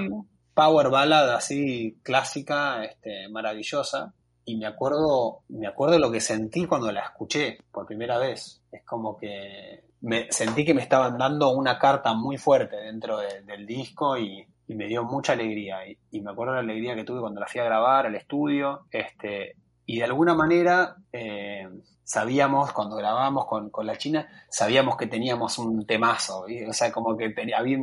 [0.54, 4.14] power ballad así clásica, este, maravillosa.
[4.46, 8.62] Y me acuerdo, me acuerdo lo que sentí cuando la escuché por primera vez.
[8.72, 13.66] Es como que me sentí que me estaban dando una carta muy fuerte dentro del
[13.66, 15.80] disco y, me dio mucha alegría.
[16.12, 18.86] Y, me acuerdo la alegría que tuve cuando la fui a grabar al estudio.
[18.92, 21.68] Este, y de alguna manera eh,
[22.04, 26.46] sabíamos, cuando grabamos con, la China, sabíamos que teníamos un temazo.
[26.68, 27.78] O sea, como que tenía, había,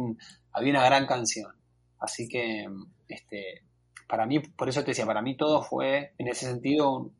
[0.52, 1.52] había una gran canción.
[1.98, 2.68] Así que,
[3.08, 3.62] este,
[4.08, 7.10] para mí, por eso te decía, para mí todo fue, en ese sentido,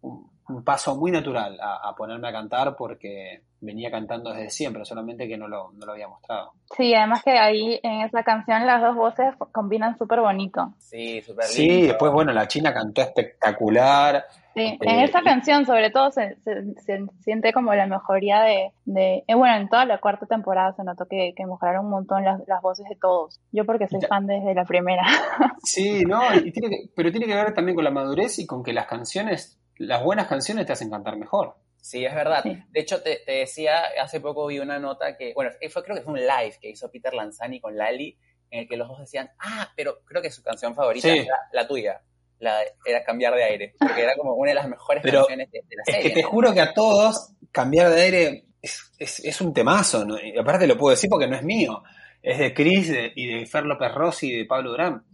[0.00, 0.29] un,
[0.64, 5.46] paso muy natural a ponerme a cantar porque venía cantando desde siempre, solamente que no
[5.46, 6.52] lo, no lo había mostrado.
[6.76, 10.72] Sí, además que ahí en esa canción las dos voces combinan súper bonito.
[10.78, 11.74] Sí, súper lindo.
[11.74, 14.24] Sí, después, bueno, la china cantó espectacular.
[14.54, 19.22] Sí, en eh, esa canción sobre todo se, se, siente como la mejoría de, de
[19.28, 22.40] eh, bueno, en toda la cuarta temporada se notó que, que mejoraron un montón las,
[22.48, 23.40] las voces de todos.
[23.52, 25.02] Yo porque soy fan desde la primera.
[25.62, 28.72] Sí, no, y tiene pero tiene que ver también con la madurez y con que
[28.72, 31.56] las canciones, las buenas canciones te hacen cantar mejor.
[31.80, 32.44] Sí, es verdad.
[32.44, 36.12] De hecho, te, decía, hace poco vi una nota que, bueno, fue, creo que fue
[36.12, 38.16] un live que hizo Peter Lanzani con Lali,
[38.50, 41.66] en el que los dos decían, ah, pero creo que su canción favorita era la
[41.66, 42.02] tuya.
[42.40, 45.84] La, era Cambiar de Aire, porque era como una de las mejores canciones de, la
[45.84, 46.00] serie.
[46.00, 50.18] Es que te juro que a todos Cambiar de Aire es, un temazo, ¿no?
[50.20, 51.82] y aparte lo puedo decir porque no es mío,
[52.22, 55.04] es de Chris y de Fer López Rossi y de Pablo Durán.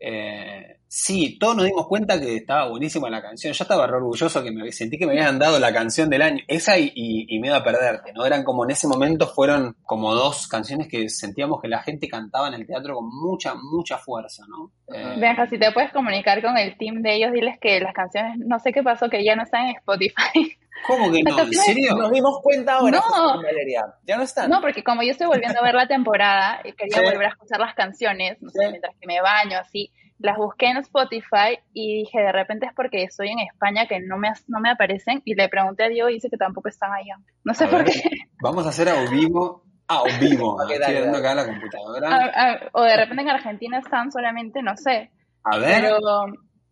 [0.00, 3.54] Eh, sí, todos nos dimos cuenta que estaba buenísima la canción.
[3.54, 6.44] Yo estaba re orgulloso que me sentí que me habían dado la canción del año.
[6.46, 8.26] Esa y, y, Miedo a Perderte, ¿no?
[8.26, 12.48] Eran como en ese momento fueron como dos canciones que sentíamos que la gente cantaba
[12.48, 14.70] en el teatro con mucha, mucha fuerza, ¿no?
[14.94, 18.58] Eh, si te puedes comunicar con el team de ellos, diles que las canciones, no
[18.58, 20.58] sé qué pasó, que ya no están en Spotify.
[20.86, 21.38] ¿Cómo que no?
[21.38, 21.96] ¿En serio?
[21.96, 23.00] Nos dimos cuenta ahora.
[23.00, 23.86] No, Valeria.
[24.06, 24.50] Ya no están.
[24.50, 27.74] No, porque como yo estoy volviendo a ver la temporada, quería volver a escuchar las
[27.74, 29.90] canciones, no sé, mientras que me baño, así
[30.22, 34.16] las busqué en Spotify y dije, de repente es porque estoy en España que no
[34.18, 37.18] me, no me aparecen y le pregunté a Diego y dice que tampoco están allá.
[37.44, 37.92] No sé por qué.
[38.40, 39.64] Vamos a hacer a vivo.
[39.88, 40.58] A vivo.
[40.60, 42.70] acá la computadora.
[42.72, 45.10] o de repente en Argentina están solamente, no sé.
[45.44, 45.82] A ver.
[45.82, 45.98] Pero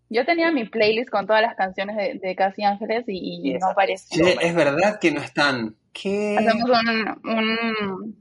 [0.09, 4.27] yo tenía mi playlist con todas las canciones de, Casi Ángeles y, no aparecen.
[4.41, 5.77] es verdad que no están.
[5.93, 6.37] ¿Qué?
[6.39, 6.71] Hacemos
[7.25, 8.17] un,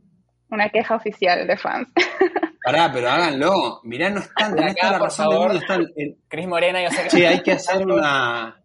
[0.50, 1.88] una queja oficial de fans.
[2.72, 3.82] Pará, pero háganlo.
[3.82, 5.54] Mirá, no están, está la razón del mundo.
[5.56, 5.88] Están,
[6.28, 7.10] Cris Morena, yo sé que...
[7.10, 8.62] Sí, hay que hacer una...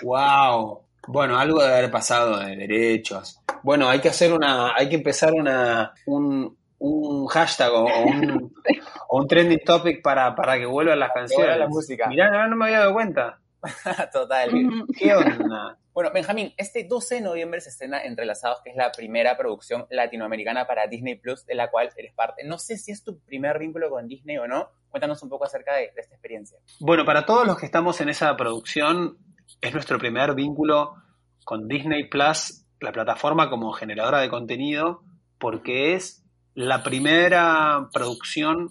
[0.00, 0.86] Wow.
[1.08, 3.42] Bueno, algo debe haber pasado de derechos.
[3.62, 4.74] Bueno, hay que hacer una...
[4.74, 5.92] Hay que empezar una...
[6.06, 8.54] Un, un hashtag o un,
[9.08, 11.58] o un trending topic para, para que vuelvan las canciones.
[11.58, 12.06] la música.
[12.08, 13.38] Mirá, no, no me había dado cuenta.
[14.12, 14.50] Total.
[14.96, 15.78] ¿Qué onda?
[15.92, 20.66] Bueno, Benjamín, este 12 de noviembre se estrena Entrelazados, que es la primera producción latinoamericana
[20.66, 22.42] para Disney Plus, de la cual eres parte.
[22.44, 24.70] No sé si es tu primer vínculo con Disney o no.
[24.88, 26.58] Cuéntanos un poco acerca de, esta experiencia.
[26.80, 29.18] Bueno, para todos los que estamos en esa producción,
[29.60, 30.96] es nuestro primer vínculo
[31.44, 35.02] con Disney Plus, la plataforma como generadora de contenido,
[35.38, 36.24] porque es
[36.54, 38.70] la primera producción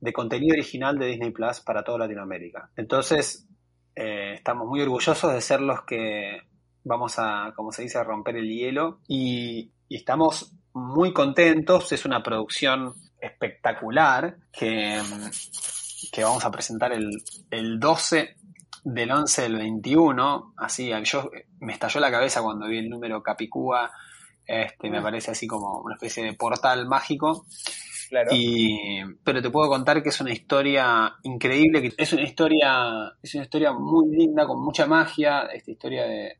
[0.00, 2.70] de contenido original de Disney Plus para toda Latinoamérica.
[2.76, 3.47] Entonces,
[4.00, 6.42] eh, estamos muy orgullosos de ser los que
[6.84, 11.90] vamos a, como se dice, a romper el hielo y, estamos muy contentos.
[11.90, 15.00] Es una producción espectacular que,
[16.12, 17.10] que vamos a presentar el,
[17.50, 18.36] el 12
[18.84, 20.54] del 11 del 21.
[20.58, 23.90] Así, yo me estalló la cabeza cuando vi el número Capicúa.
[24.46, 27.46] Este, me parece así como una especie de portal mágico.
[28.08, 28.30] Claro.
[28.32, 33.44] Y, pero te puedo contar que es una historia increíble, es una historia, es una
[33.44, 36.38] historia muy linda, con mucha magia, esta historia de,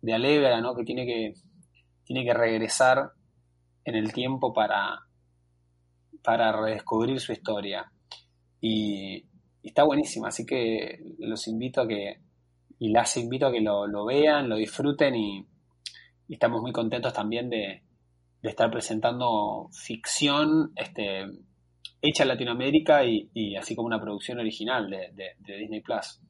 [0.00, 0.76] de Alegra, ¿no?
[0.76, 1.34] Que tiene que,
[2.04, 3.12] tiene que regresar
[3.84, 5.00] en el tiempo para,
[6.22, 7.90] para redescubrir su historia.
[8.60, 9.26] Y,
[9.62, 12.20] está buenísima, así que los invito a que,
[12.78, 15.46] y las invito a que lo, lo vean, lo disfruten y
[16.28, 17.82] estamos muy contentos también de,
[18.42, 21.26] de estar presentando ficción este,
[22.00, 26.20] hecha en Latinoamérica y, y así como una producción original de, de- de Disney Plus.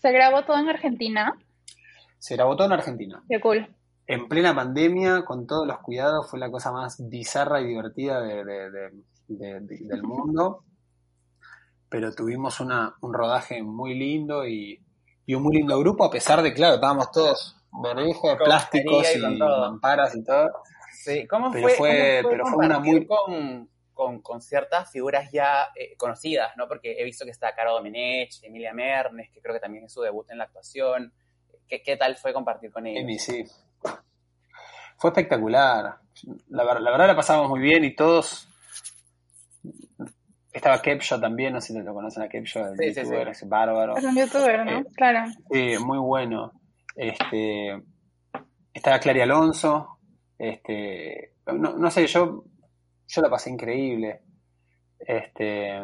[0.00, 1.32] ¿Se grabó todo en Argentina?
[2.18, 3.22] Se grabó todo en Argentina.
[3.28, 3.74] Qué cool.
[4.06, 8.44] En plena pandemia, con todos los cuidados, fue la cosa más bizarra y divertida de-
[8.44, 8.90] de- de-
[9.28, 10.64] de- de- del mundo.
[11.88, 14.82] Pero tuvimos una, un rodaje muy lindo y,
[15.26, 19.18] y un muy lindo grupo, a pesar de, claro, estábamos todos barbijo, Con plásticos y
[19.18, 20.48] y mamparas y todo.
[21.04, 25.30] Sí, ¿cómo Pero fue, fue- cómo pero fue una muy- con, con, con ciertas figuras
[25.32, 26.66] ya eh, conocidas, ¿no?
[26.68, 30.00] Porque he visto que está Caro Domenech, Emilia Mernes, que creo que también es su
[30.02, 31.12] debut en la actuación.
[31.68, 33.02] ¿Qué, qué tal fue compartir con ellos?
[33.02, 33.44] Emi, sí.
[34.96, 35.96] Fue espectacular.
[36.48, 38.48] La, la verdad la pasamos muy bien y todos.
[40.52, 43.30] Estaba Kepcho también, no sé si lo conocen a Kepcho, el Sí, sí, youtuber, sí.
[43.30, 43.96] ese bárbaro.
[43.96, 44.78] Es un youtuber, ¿no?
[44.80, 45.30] Eh, Claro.
[45.50, 46.52] Sí, muy bueno.
[46.94, 47.82] Este,
[48.74, 49.91] estaba Clary Alonso.
[50.42, 52.42] Este, no, no sé, yo,
[53.06, 54.22] yo la pasé increíble.
[54.98, 55.80] Este,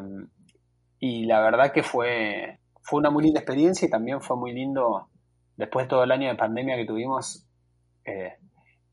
[0.98, 5.10] y la verdad que fue, fue una muy linda experiencia y también fue muy lindo,
[5.56, 7.46] después de todo el año de pandemia que tuvimos,
[8.04, 8.38] eh,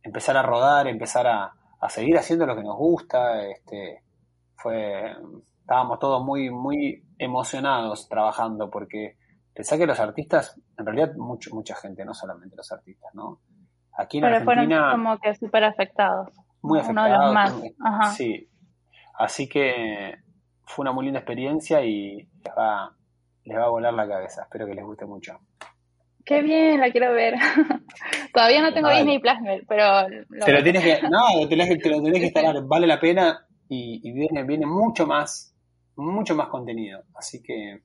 [0.04, 3.44] empezar a rodar, empezar a, a seguir haciendo lo que nos gusta.
[3.48, 4.04] Este,
[4.56, 5.16] fue,
[5.62, 9.18] estábamos todos muy, muy emocionados trabajando porque
[9.52, 13.42] pensá que los artistas, en realidad mucho, mucha gente, no solamente los artistas, ¿no?
[13.98, 16.30] Aquí en Pero fueron Argentina como que súper afectados.
[16.62, 17.34] muy uno de los afectados.
[17.34, 17.64] más.
[17.84, 18.12] Ajá.
[18.14, 18.50] Sí.
[19.18, 20.16] Así que
[20.66, 22.94] fue una muy linda experiencia y les va,
[23.46, 24.44] les va a volar la cabeza.
[24.44, 25.40] Espero que les guste mucho.
[26.26, 27.36] Qué bien, la quiero ver.
[28.34, 29.00] Todavía no tengo Vale.
[29.00, 29.36] Disney Plus,
[29.68, 32.88] pero lo Te lo tienes que, no, te lo, te lo tenés que instalar, vale
[32.88, 35.56] la pena y, y viene, viene mucho más,
[35.96, 37.04] mucho más contenido.
[37.16, 37.80] Así que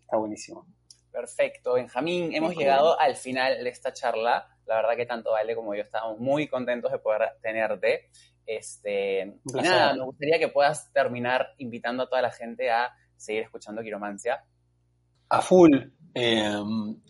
[0.00, 0.66] está buenísimo.
[1.12, 2.32] Perfecto, Benjamín.
[2.34, 4.46] Hemos llegado al final de esta charla.
[4.66, 8.10] La verdad que tanto Vale como yo estamos muy contentos de poder tenerte.
[8.46, 13.82] Este, nada, me gustaría que puedas terminar invitando a toda la gente a seguir escuchando
[13.82, 14.44] Quiromancia.
[15.30, 15.70] A full.
[16.14, 16.52] eh,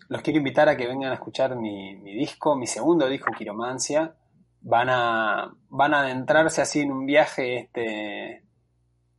[0.09, 4.15] los quiero invitar a que vengan a escuchar mi, mi disco, mi segundo disco, Quiromancia.
[4.61, 8.43] Van a, van a adentrarse así en un viaje este,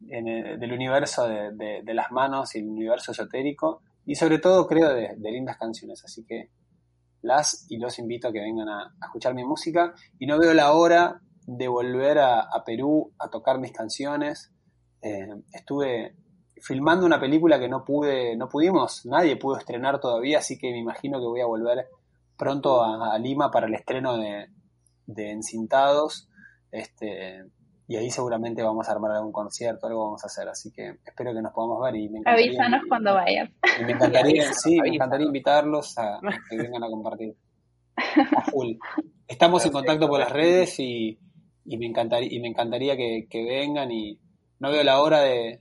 [0.08, 3.82] en el- del universo de, de- de las manos y el universo esotérico.
[4.10, 6.04] Y sobre todo, creo, de, de lindas canciones.
[6.04, 6.50] Así que
[7.22, 9.94] las y los invito a que vengan a, escuchar mi música.
[10.18, 14.50] Y no veo la hora de volver a, a Perú a tocar mis canciones.
[15.00, 16.16] Eh, estuve
[16.60, 20.80] filmando una película que no pude, no pudimos, nadie pudo estrenar todavía, así que me
[20.80, 21.86] imagino que voy a volver
[22.36, 24.48] pronto a, a Lima para el estreno de,
[25.06, 26.28] de Encintados.
[26.72, 27.44] Este,
[27.90, 31.34] y ahí seguramente vamos a armar algún concierto, algo vamos a hacer, así que espero
[31.34, 33.50] que nos podamos ver y me encantaría, Avísanos cuando vayas.
[33.80, 37.34] y me encantaría, Avísanos, sí, me encantaría invitarlos a, a que vengan a compartir.
[38.36, 38.76] A full.
[39.26, 41.18] Estamos en contacto por las redes y,
[41.64, 44.20] y me encantaría, y me encantaría que, que vengan y
[44.60, 45.58] no veo la hora de,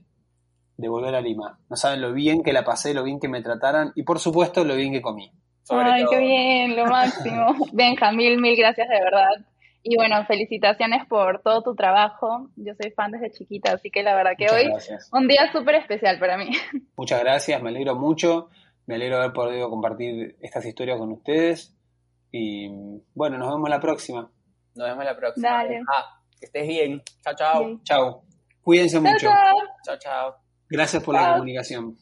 [0.76, 1.58] de volver a Lima.
[1.68, 4.64] No saben lo bien que la pasé, lo bien que me trataran y por supuesto
[4.64, 5.32] lo bien que comí.
[5.68, 6.12] Ay, todo.
[6.12, 7.56] qué bien, lo máximo.
[7.72, 9.46] Benjamín, mil gracias de verdad.
[9.82, 12.50] Y bueno, felicitaciones por todo tu trabajo.
[12.56, 15.10] Yo soy fan desde chiquita, así que la verdad que Muchas hoy gracias.
[15.12, 16.50] un día súper especial para mí.
[16.96, 18.50] Muchas gracias, me alegro mucho.
[18.86, 21.76] Me alegro de haber podido compartir estas historias con ustedes.
[22.32, 22.68] Y
[23.14, 24.30] bueno, nos vemos la próxima.
[24.74, 25.48] Nos vemos la próxima.
[25.48, 25.80] Dale.
[25.88, 27.02] Ah, que estés bien.
[27.22, 27.80] Chao, chao.
[27.84, 28.22] Chao.
[28.62, 29.28] Cuídense mucho.
[29.84, 29.98] chao.
[29.98, 30.36] Chao.
[30.68, 31.96] Gracias por la comunicación.